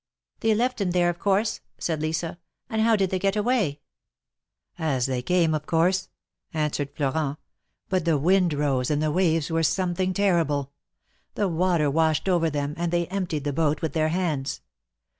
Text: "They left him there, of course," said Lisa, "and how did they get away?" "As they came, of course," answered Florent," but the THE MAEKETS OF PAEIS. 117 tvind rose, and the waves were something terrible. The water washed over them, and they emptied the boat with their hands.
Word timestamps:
"They 0.39 0.55
left 0.55 0.81
him 0.81 0.89
there, 0.89 1.11
of 1.11 1.19
course," 1.19 1.61
said 1.77 2.01
Lisa, 2.01 2.39
"and 2.71 2.81
how 2.81 2.95
did 2.95 3.11
they 3.11 3.19
get 3.19 3.35
away?" 3.35 3.81
"As 4.95 5.05
they 5.05 5.21
came, 5.21 5.53
of 5.53 5.67
course," 5.67 6.09
answered 6.55 6.89
Florent," 6.95 7.37
but 7.89 8.03
the 8.05 8.13
THE 8.17 8.17
MAEKETS 8.17 8.19
OF 8.19 8.23
PAEIS. 8.23 8.49
117 8.49 8.49
tvind 8.49 8.59
rose, 8.59 8.89
and 8.89 9.03
the 9.03 9.11
waves 9.11 9.51
were 9.51 9.61
something 9.61 10.13
terrible. 10.15 10.71
The 11.35 11.47
water 11.47 11.91
washed 11.91 12.27
over 12.27 12.49
them, 12.49 12.73
and 12.79 12.91
they 12.91 13.05
emptied 13.09 13.43
the 13.43 13.53
boat 13.53 13.83
with 13.83 13.93
their 13.93 14.09
hands. 14.09 14.61